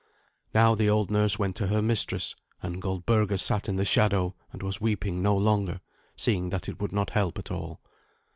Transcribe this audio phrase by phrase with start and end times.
[0.51, 4.63] Now, the old nurse went to her mistress; and Goldberga sat in the shadow, and
[4.63, 5.79] was weeping no longer,
[6.15, 7.79] seeing that it would not help at all.